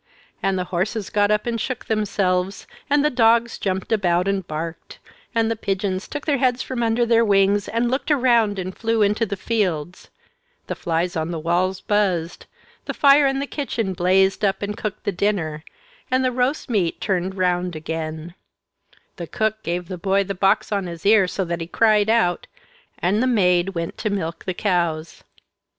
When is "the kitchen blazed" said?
13.37-14.43